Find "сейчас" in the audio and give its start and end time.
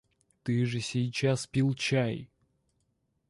0.81-1.45